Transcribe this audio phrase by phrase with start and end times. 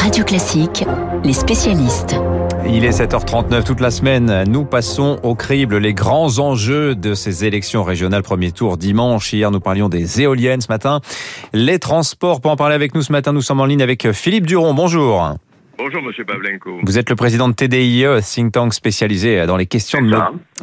[0.00, 0.84] Radio Classique,
[1.24, 2.16] les spécialistes.
[2.66, 4.44] Il est 7h39 toute la semaine.
[4.48, 8.22] Nous passons au crible les grands enjeux de ces élections régionales.
[8.22, 9.32] Premier tour dimanche.
[9.34, 11.00] Hier, nous parlions des éoliennes ce matin.
[11.52, 12.40] Les transports.
[12.40, 14.72] Pour en parler avec nous ce matin, nous sommes en ligne avec Philippe Duron.
[14.72, 15.34] Bonjour.
[15.82, 16.80] Bonjour Monsieur Pavlenko.
[16.82, 20.14] Vous êtes le président de TDIE, think tank spécialisé dans les questions de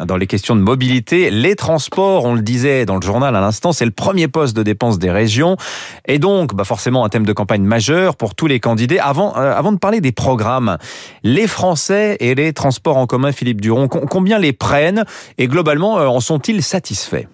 [0.06, 1.32] dans les questions de mobilité.
[1.32, 4.62] Les transports, on le disait dans le journal à l'instant, c'est le premier poste de
[4.62, 5.58] dépense des régions
[6.06, 9.04] et donc bah forcément un thème de campagne majeur pour tous les candidats.
[9.04, 10.78] Avant euh, avant de parler des programmes,
[11.24, 15.04] les Français et les transports en commun, Philippe Duron, combien les prennent
[15.40, 17.26] et globalement euh, en sont-ils satisfaits?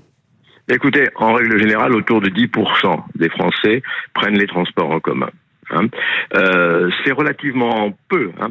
[0.70, 3.82] Écoutez, en règle générale, autour de 10% des Français
[4.14, 5.30] prennent les transports en commun.
[5.72, 5.88] Hein.
[6.36, 8.50] Euh, c'est relativement peu, hein.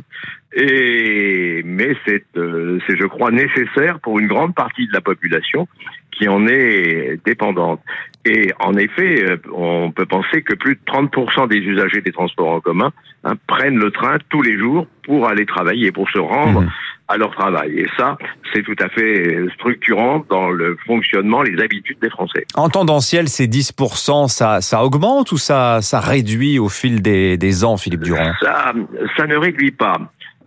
[0.55, 5.69] et mais c'est, euh, c'est, je crois, nécessaire pour une grande partie de la population
[6.11, 7.80] qui en est dépendante.
[8.25, 12.51] Et en effet, euh, on peut penser que plus de 30% des usagers des transports
[12.51, 12.93] en commun
[13.25, 16.70] hein, prennent le train tous les jours pour aller travailler, pour se rendre mmh
[17.12, 17.79] à leur travail.
[17.79, 18.17] Et ça,
[18.53, 22.47] c'est tout à fait structurant dans le fonctionnement, les habitudes des Français.
[22.55, 27.64] En tendanciel, ces 10%, ça, ça augmente ou ça, ça réduit au fil des, des
[27.64, 28.33] ans, Philippe Durand?
[28.41, 28.73] Ça,
[29.17, 29.98] ça ne réduit pas.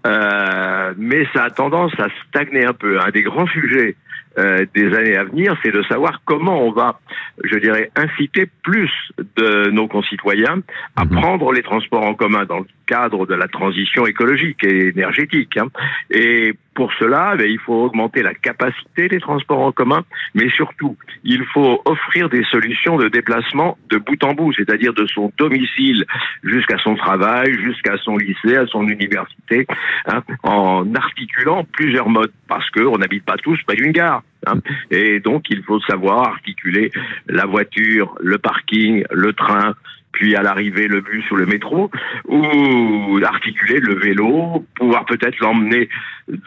[0.05, 2.99] Euh, mais ça a tendance à stagner un peu.
[2.99, 3.95] Un des grands sujets
[4.37, 6.99] euh, des années à venir, c'est de savoir comment on va,
[7.43, 8.91] je dirais, inciter plus
[9.37, 10.61] de nos concitoyens
[10.95, 11.21] à mhm.
[11.21, 15.57] prendre les transports en commun dans le cadre de la transition écologique et énergétique.
[15.57, 15.67] Hein.
[16.11, 20.03] Et pour cela, ben, il faut augmenter la capacité des transports en commun,
[20.35, 25.07] mais surtout, il faut offrir des solutions de déplacement de bout en bout, c'est-à-dire de
[25.07, 26.05] son domicile
[26.43, 29.65] jusqu'à son travail, jusqu'à son lycée, à son université,
[30.05, 34.21] hein, en articulant plusieurs modes, parce qu'on n'habite pas tous près d'une gare.
[34.45, 34.59] Hein.
[34.91, 36.91] Et donc, il faut savoir articuler
[37.27, 39.73] la voiture, le parking, le train,
[40.15, 41.91] puis à l'arrivée le bus ou le métro,
[42.27, 45.89] ou articuler le vélo, pouvoir peut-être l'emmener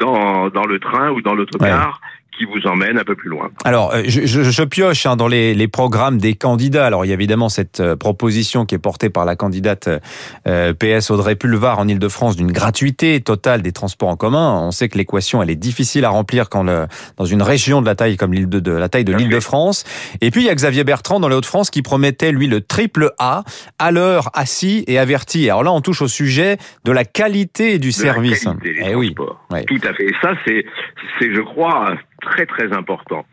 [0.00, 2.00] dans, dans le train ou dans l'autocar
[2.38, 3.50] qui vous emmène un peu plus loin.
[3.64, 6.86] Alors, euh, je, je, je pioche hein, dans les, les, programmes des candidats.
[6.86, 9.88] Alors, il y a évidemment cette euh, proposition qui est portée par la candidate
[10.46, 14.60] euh, PS Audrey Pulvar en Ile-de-France d'une gratuité totale des transports en commun.
[14.62, 16.86] On sait que l'équation, elle est difficile à remplir quand le,
[17.16, 19.84] dans une région de la taille comme l'île de, de, la taille de l'Île-de-France.
[20.20, 23.10] Et puis, il y a Xavier Bertrand dans les Hauts-de-France qui promettait, lui, le triple
[23.18, 23.42] A,
[23.78, 25.50] à l'heure, assis et averti.
[25.50, 28.44] Alors là, on touche au sujet de la qualité du service.
[28.44, 29.14] La qualité eh oui.
[29.14, 30.04] Tout à fait.
[30.04, 30.64] Et ça, c'est,
[31.18, 31.94] c'est, je crois,
[32.30, 33.26] très très important.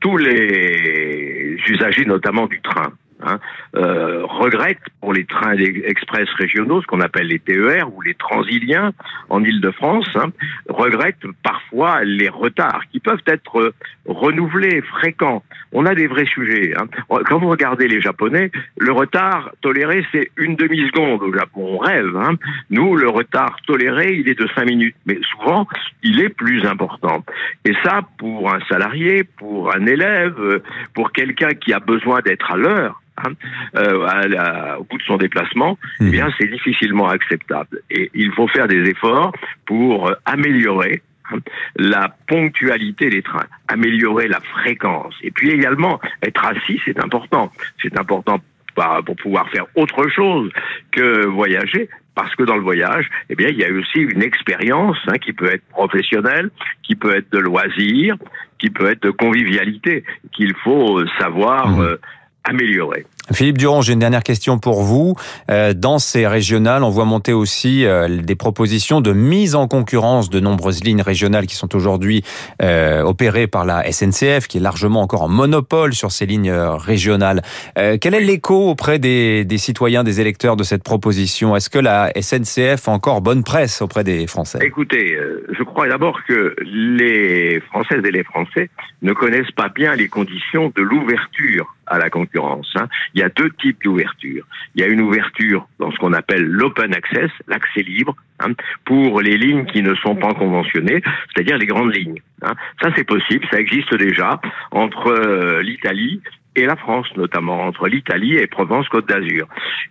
[0.00, 2.92] Tous les usagers, notamment du train,
[3.22, 3.38] hein,
[3.76, 8.92] euh, regrettent pour les trains express régionaux, ce qu'on appelle les TER ou les transiliens
[9.28, 10.30] en Ile-de-France, hein,
[10.68, 13.72] regrettent parfois les retards qui peuvent être
[14.06, 15.42] renouvelés, fréquents.
[15.72, 16.72] On a des vrais sujets.
[16.76, 16.86] Hein.
[17.26, 21.22] Quand vous regardez les Japonais, le retard toléré, c'est une demi-seconde.
[21.22, 22.16] Au Japon, on rêve.
[22.16, 22.34] Hein.
[22.70, 24.96] Nous, le retard toléré, il est de cinq minutes.
[25.06, 25.66] Mais souvent,
[26.02, 27.24] il est plus important.
[27.64, 30.62] Et ça, pour un salarié, pour un élève,
[30.94, 33.32] pour quelqu'un qui a besoin d'être à l'heure, Hein,
[33.76, 36.10] euh, au bout de son déplacement, eh mhm.
[36.10, 37.80] bien, c'est difficilement acceptable.
[37.90, 39.32] Et il faut faire des efforts
[39.66, 41.38] pour améliorer hein,
[41.76, 45.14] la ponctualité des trains, améliorer la fréquence.
[45.22, 47.50] Et puis également, être assis, c'est important.
[47.82, 48.40] C'est important
[49.04, 50.50] pour pouvoir faire autre chose
[50.92, 54.98] que voyager, parce que dans le voyage, eh bien, il y a aussi une expérience
[55.08, 56.50] hein, qui peut être professionnelle,
[56.82, 58.16] qui peut être de loisir,
[58.58, 61.80] qui peut être de convivialité, qu'il faut savoir mhm.
[61.80, 61.96] euh,
[63.32, 65.14] Philippe Durand, j'ai une dernière question pour vous.
[65.50, 70.30] Euh, dans ces régionales, on voit monter aussi euh, des propositions de mise en concurrence
[70.30, 72.24] de nombreuses lignes régionales qui sont aujourd'hui
[72.62, 77.42] euh, opérées par la SNCF, qui est largement encore en monopole sur ces lignes régionales.
[77.74, 81.54] quel est l'écho auprès des, des, citoyens, des électeurs de cette proposition?
[81.54, 84.58] Est-ce que la SNCF a encore bonne presse auprès des Français?
[84.62, 85.18] Écoutez,
[85.50, 88.70] je crois d'abord que les Françaises et les Français
[89.02, 92.70] ne connaissent pas bien les conditions de l'ouverture à la concurrence.
[92.76, 92.88] Hein.
[93.14, 94.46] Il y a deux types d'ouverture.
[94.74, 98.52] Il y a une ouverture dans ce qu'on appelle l'open access, l'accès libre, hein,
[98.84, 101.02] pour les lignes qui ne sont pas conventionnées,
[101.32, 102.20] c'est-à-dire les grandes lignes.
[102.42, 102.54] Hein.
[102.82, 104.40] Ça, c'est possible, ça existe déjà
[104.70, 106.20] entre euh, l'Italie
[106.58, 109.46] et la France, notamment entre l'Italie et Provence-Côte d'Azur.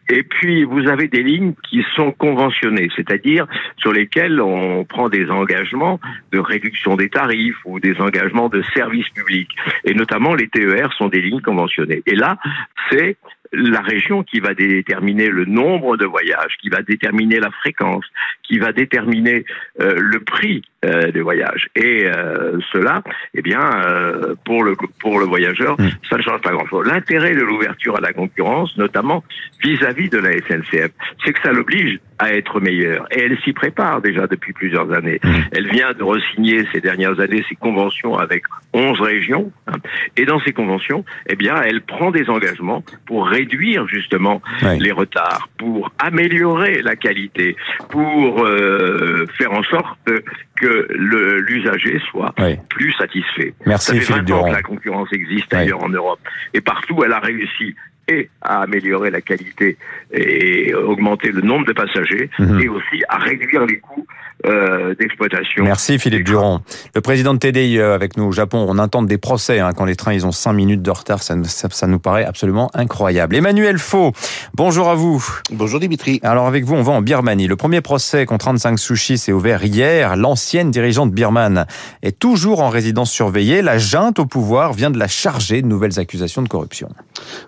[0.10, 3.48] Et puis, vous avez des lignes qui sont conventionnées, c'est-à-dire
[3.78, 6.00] sur lesquelles on prend des engagements
[6.32, 9.56] de réduction des tarifs ou des engagements de services publics.
[9.86, 12.04] Et notamment, les TER sont des lignes conventionnées.
[12.06, 12.38] Et là,
[12.90, 13.18] c'est
[13.54, 18.06] la région qui va déterminer le nombre de voyages, qui va déterminer la fréquence,
[18.44, 19.46] qui va déterminer
[19.80, 21.68] euh, le prix euh, des voyages.
[21.76, 23.02] Et euh, cela,
[23.34, 25.90] eh bien, euh, pour le pour le voyageur, mm.
[26.10, 26.88] ça ne change pas grand-chose.
[26.88, 29.24] L'intérêt de l'ouverture à la concurrence, notamment
[29.64, 30.92] vis-à-vis de la SNCF,
[31.24, 33.08] c'est que ça l'oblige à être meilleure.
[33.12, 35.20] Et elle s'y prépare déjà depuis plusieurs années.
[35.24, 35.30] Mm.
[35.52, 38.44] Elle vient de resigner ces dernières années ses conventions avec
[38.74, 39.52] 11 régions.
[39.68, 39.78] Hein.
[40.16, 44.42] et dans ces conventions, eh bien, elle prend des engagements pour réduire justement
[44.80, 47.56] les retards, pour améliorer la qualité,
[47.90, 50.00] pour euh, faire en sorte
[50.56, 52.34] que l'usager soit
[52.70, 53.54] plus satisfait.
[53.66, 54.50] Merci Ça fait Philippe Durand.
[54.50, 56.20] que la concurrence existe ailleurs en Europe.
[56.54, 57.76] Et partout, elle a réussi
[58.08, 59.78] et à améliorer la qualité
[60.12, 62.62] et augmenter le nombre de passagers mhm.
[62.62, 63.97] et aussi à réduire les coûts
[64.46, 65.64] euh, d'exploitation.
[65.64, 66.62] Merci Philippe Durand.
[66.94, 69.86] Le président de TDI euh, avec nous au Japon, on intente des procès hein, quand
[69.86, 73.36] les trains ils ont 5 minutes de retard, ça, ça, nous paraît absolument incroyable.
[73.36, 74.12] Emmanuel Faux,
[74.54, 75.26] bonjour à vous.
[75.52, 76.20] Bonjour Dimitri.
[76.24, 77.48] Alors avec vous, on va en Birmanie.
[77.48, 80.16] Le premier procès contre 35 Sushi s'est ouvert hier.
[80.16, 81.66] L'ancienne dirigeante birmane
[82.04, 83.62] est toujours en résidence surveillée.
[83.62, 86.90] La junte au pouvoir vient de la charger de nouvelles accusations de corruption.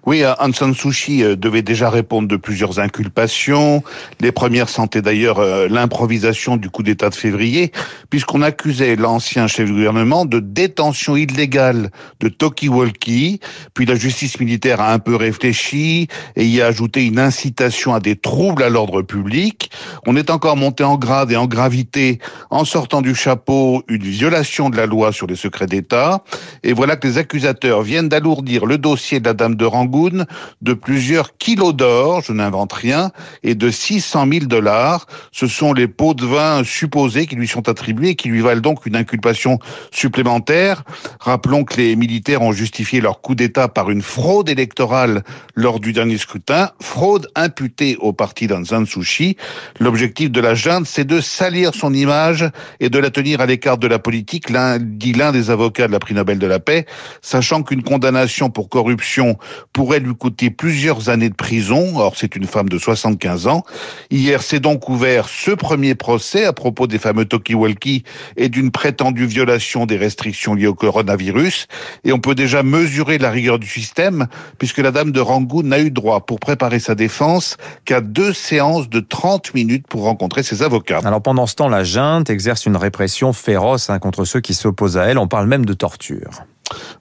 [0.05, 3.83] Oui, euh, Aung San Suu Kyi euh, devait déjà répondre de plusieurs inculpations.
[4.19, 7.71] Les premières sentaient d'ailleurs euh, l'improvisation du coup d'État de février,
[8.09, 13.39] puisqu'on accusait l'ancien chef du gouvernement de détention illégale de Toki Wolki.
[13.73, 17.99] Puis la justice militaire a un peu réfléchi et y a ajouté une incitation à
[17.99, 19.71] des troubles à l'ordre public.
[20.05, 24.69] On est encore monté en grade et en gravité en sortant du chapeau une violation
[24.69, 26.23] de la loi sur les secrets d'État.
[26.63, 30.25] Et voilà que les accusateurs viennent d'alourdir le dossier de la dame de Rangoon
[30.61, 33.11] de plusieurs kilos d'or, je n'invente rien,
[33.43, 35.05] et de 600 000 dollars.
[35.31, 38.61] Ce sont les pots de vin supposés qui lui sont attribués et qui lui valent
[38.61, 39.59] donc une inculpation
[39.91, 40.83] supplémentaire.
[41.19, 45.23] Rappelons que les militaires ont justifié leur coup d'État par une fraude électorale
[45.55, 49.37] lors du dernier scrutin, fraude imputée au parti d'Anzan Sushi.
[49.79, 52.49] L'objectif de la junte, c'est de salir son image
[52.79, 54.47] et de la tenir à l'écart de la politique,
[54.79, 56.85] dit l'un des avocats de la prix Nobel de la paix,
[57.21, 59.37] sachant qu'une condamnation pour corruption
[59.73, 61.97] pourrait lui coûter plusieurs années de prison.
[61.97, 63.63] Or, c'est une femme de 75 ans.
[64.11, 68.03] Hier, s'est donc ouvert ce premier procès propos des fameux talkie-walkie
[68.35, 71.67] et d'une prétendue violation des restrictions liées au coronavirus.
[72.03, 74.27] Et on peut déjà mesurer la rigueur du système,
[74.57, 78.89] puisque la dame de Rangoon n'a eu droit, pour préparer sa défense, qu'à deux séances
[78.89, 80.99] de 30 minutes pour rencontrer ses avocats.
[81.05, 84.97] Alors pendant ce temps, la junte exerce une répression féroce hein, contre ceux qui s'opposent
[84.97, 85.17] à elle.
[85.17, 86.43] On parle même de torture.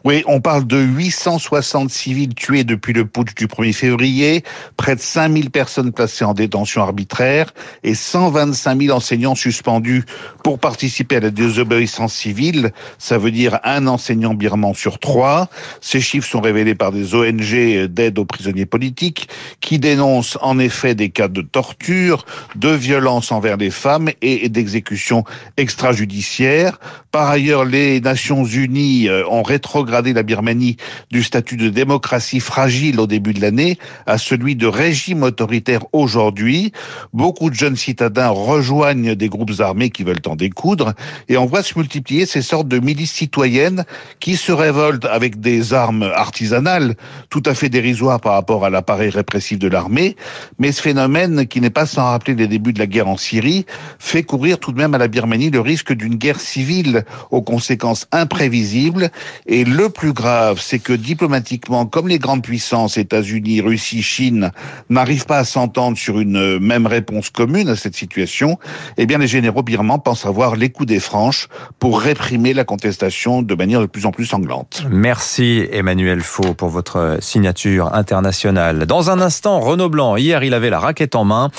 [0.04, 4.44] Oui, on parle de 860 civils tués depuis le putsch du 1er février,
[4.76, 10.04] près de 5000 personnes placées en détention arbitraire et 125 000 enseignants suspendus
[10.44, 12.72] pour participer à la désobéissance civile.
[12.98, 15.48] Ça veut dire un enseignant birman sur trois.
[15.80, 19.28] Ces chiffres sont révélés par des ONG d'aide aux prisonniers politiques
[19.68, 22.24] qui dénoncent en effet des cas de torture,
[22.56, 25.24] de violence envers les femmes et d'exécution
[25.58, 26.80] extrajudiciaire.
[27.10, 30.78] Par ailleurs, les Nations Unies euh, ont rétrogradé la Birmanie
[31.10, 33.76] du statut de démocratie fragile au début de l'année
[34.06, 36.72] à celui de régime autoritaire aujourd'hui.
[37.12, 40.94] Beaucoup de jeunes citadins rejoignent des groupes armés qui veulent en découdre
[41.28, 43.84] et on voit se multiplier ces sortes de milices citoyennes
[44.18, 46.94] qui se révoltent avec des armes artisanales
[47.28, 50.16] tout à fait dérisoires par rapport à l'appareil répressif de l'armée.
[50.58, 53.66] Mais ce phénomène, qui n'est pas sans rappeler les débuts de la guerre en Syrie,
[53.98, 58.06] fait courir tout de même à la Birmanie le risque d'une guerre civile aux conséquences
[58.12, 59.10] imprévisibles
[59.46, 64.50] et le plus grave, c'est que diplomatiquement, comme les grandes puissances, États-Unis, Russie, Chine,
[64.90, 68.58] n'arrivent pas à s'entendre sur une même réponse commune à cette situation,
[68.96, 73.42] eh bien les généraux birmans pensent avoir les coups des franches pour réprimer la contestation
[73.42, 74.84] de manière de plus en plus sanglante.
[74.90, 78.86] Merci Emmanuel Faux pour votre signature internationale.
[78.86, 81.50] Dans un instant, Renaud Blanc, hier il avait la raquette en main.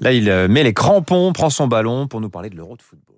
[0.00, 3.09] Là, il met les crampons, prend son ballon pour nous parler de l'Euro de football.